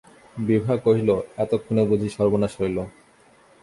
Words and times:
বিভা 0.37 0.75
কহিল, 0.77 1.09
এতক্ষণে 1.37 1.83
বুঝি 1.89 2.09
সর্বনাশ 2.09 2.53
হইল! 2.61 2.77